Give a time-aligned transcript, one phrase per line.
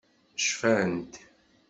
[0.43, 1.11] Cfant.